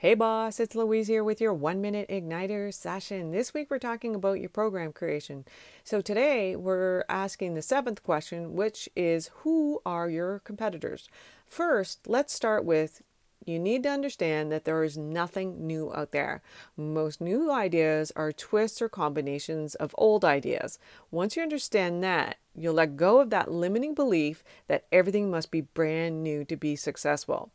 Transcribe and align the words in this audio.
Hey 0.00 0.14
boss, 0.14 0.60
it's 0.60 0.76
Louise 0.76 1.08
here 1.08 1.24
with 1.24 1.40
your 1.40 1.52
one 1.52 1.80
minute 1.80 2.08
igniter 2.08 2.72
session. 2.72 3.32
This 3.32 3.52
week 3.52 3.66
we're 3.68 3.80
talking 3.80 4.14
about 4.14 4.38
your 4.38 4.48
program 4.48 4.92
creation. 4.92 5.44
So 5.82 6.00
today 6.00 6.54
we're 6.54 7.02
asking 7.08 7.54
the 7.54 7.62
seventh 7.62 8.04
question, 8.04 8.54
which 8.54 8.88
is 8.94 9.32
who 9.38 9.82
are 9.84 10.08
your 10.08 10.38
competitors? 10.38 11.08
First, 11.48 12.06
let's 12.06 12.32
start 12.32 12.64
with 12.64 13.02
you 13.44 13.58
need 13.58 13.82
to 13.82 13.88
understand 13.88 14.52
that 14.52 14.64
there 14.64 14.84
is 14.84 14.96
nothing 14.96 15.66
new 15.66 15.92
out 15.92 16.12
there. 16.12 16.42
Most 16.76 17.20
new 17.20 17.50
ideas 17.50 18.12
are 18.14 18.30
twists 18.30 18.80
or 18.80 18.88
combinations 18.88 19.74
of 19.74 19.96
old 19.98 20.24
ideas. 20.24 20.78
Once 21.10 21.34
you 21.34 21.42
understand 21.42 22.04
that, 22.04 22.36
you'll 22.54 22.74
let 22.74 22.96
go 22.96 23.18
of 23.18 23.30
that 23.30 23.50
limiting 23.50 23.94
belief 23.94 24.44
that 24.68 24.84
everything 24.92 25.28
must 25.28 25.50
be 25.50 25.62
brand 25.62 26.22
new 26.22 26.44
to 26.44 26.54
be 26.54 26.76
successful. 26.76 27.50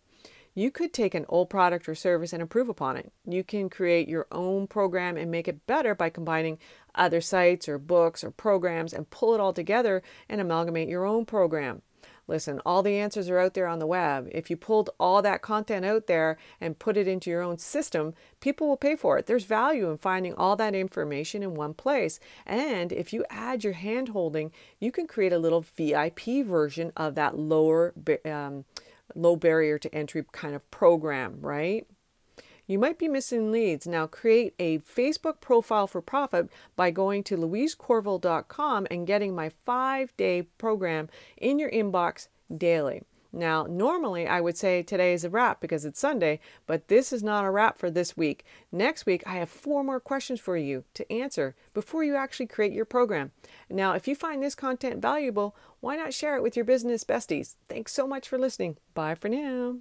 You 0.55 0.69
could 0.69 0.93
take 0.93 1.15
an 1.15 1.25
old 1.29 1.49
product 1.49 1.89
or 1.89 1.95
service 1.95 2.31
and 2.31 2.41
improve 2.41 2.69
upon 2.69 2.95
it. 2.95 3.11
You 3.27 3.43
can 3.43 3.69
create 3.69 4.07
your 4.07 4.27
own 4.31 4.67
program 4.67 5.17
and 5.17 5.31
make 5.31 5.47
it 5.47 5.65
better 5.65 5.95
by 5.95 6.09
combining 6.09 6.59
other 6.93 7.21
sites 7.21 7.67
or 7.67 7.79
books 7.79 8.23
or 8.23 8.29
programs 8.29 8.93
and 8.93 9.09
pull 9.09 9.33
it 9.33 9.39
all 9.39 9.53
together 9.53 10.03
and 10.29 10.39
amalgamate 10.39 10.89
your 10.89 11.05
own 11.05 11.25
program. 11.25 11.81
Listen, 12.27 12.61
all 12.65 12.83
the 12.83 12.97
answers 12.97 13.29
are 13.29 13.39
out 13.39 13.53
there 13.53 13.67
on 13.67 13.79
the 13.79 13.87
web. 13.87 14.29
If 14.31 14.49
you 14.49 14.55
pulled 14.55 14.91
all 14.97 15.21
that 15.21 15.41
content 15.41 15.85
out 15.85 16.07
there 16.07 16.37
and 16.61 16.79
put 16.79 16.95
it 16.95 17.07
into 17.07 17.29
your 17.29 17.41
own 17.41 17.57
system, 17.57 18.13
people 18.39 18.67
will 18.67 18.77
pay 18.77 18.95
for 18.95 19.17
it. 19.17 19.25
There's 19.25 19.43
value 19.43 19.89
in 19.89 19.97
finding 19.97 20.33
all 20.35 20.55
that 20.55 20.73
information 20.73 21.43
in 21.43 21.55
one 21.55 21.73
place. 21.73 22.19
And 22.45 22.93
if 22.93 23.11
you 23.11 23.25
add 23.29 23.63
your 23.65 23.73
hand 23.73 24.09
holding, 24.09 24.51
you 24.79 24.91
can 24.91 25.05
create 25.05 25.33
a 25.33 25.37
little 25.37 25.65
VIP 25.75 26.45
version 26.45 26.93
of 26.95 27.15
that 27.15 27.37
lower 27.37 27.93
um, 28.25 28.63
low 29.15 29.35
barrier 29.35 29.77
to 29.79 29.93
entry 29.93 30.25
kind 30.31 30.55
of 30.55 30.69
program, 30.71 31.39
right? 31.41 31.87
You 32.65 32.79
might 32.79 32.97
be 32.97 33.09
missing 33.09 33.51
leads. 33.51 33.85
Now 33.85 34.07
create 34.07 34.53
a 34.57 34.79
Facebook 34.79 35.41
profile 35.41 35.87
for 35.87 36.01
profit 36.01 36.49
by 36.75 36.91
going 36.91 37.23
to 37.25 37.37
louisecorville.com 37.37 38.87
and 38.89 39.07
getting 39.07 39.35
my 39.35 39.49
five 39.49 40.15
day 40.15 40.43
program 40.57 41.09
in 41.37 41.59
your 41.59 41.69
inbox 41.69 42.29
daily. 42.55 43.03
Now, 43.35 43.65
normally 43.67 44.27
I 44.27 44.39
would 44.39 44.55
say 44.55 44.83
today 44.83 45.13
is 45.13 45.23
a 45.23 45.29
wrap 45.29 45.59
because 45.59 45.85
it's 45.85 45.99
Sunday, 45.99 46.39
but 46.67 46.87
this 46.87 47.11
is 47.11 47.23
not 47.23 47.43
a 47.43 47.49
wrap 47.49 47.79
for 47.79 47.89
this 47.89 48.15
week. 48.15 48.45
Next 48.71 49.07
week, 49.07 49.23
I 49.25 49.33
have 49.35 49.49
four 49.49 49.83
more 49.83 49.99
questions 49.99 50.39
for 50.39 50.55
you 50.55 50.83
to 50.93 51.11
answer 51.11 51.55
before 51.73 52.03
you 52.03 52.15
actually 52.15 52.45
create 52.45 52.73
your 52.73 52.85
program. 52.85 53.31
Now, 53.71 53.93
if 53.93 54.07
you 54.07 54.15
find 54.15 54.43
this 54.43 54.53
content 54.53 55.01
valuable, 55.01 55.55
why 55.79 55.95
not 55.95 56.13
share 56.13 56.35
it 56.37 56.43
with 56.43 56.55
your 56.55 56.65
business 56.65 57.03
besties? 57.03 57.55
Thanks 57.67 57.91
so 57.91 58.07
much 58.07 58.29
for 58.29 58.37
listening. 58.37 58.77
Bye 58.93 59.15
for 59.15 59.29
now. 59.29 59.77